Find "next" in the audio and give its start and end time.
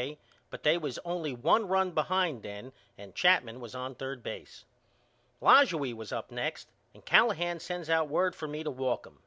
6.30-6.68